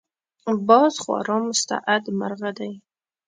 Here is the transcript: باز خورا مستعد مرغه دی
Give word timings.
باز 0.67 0.93
خورا 1.03 1.37
مستعد 1.47 2.03
مرغه 2.19 2.51
دی 2.57 2.73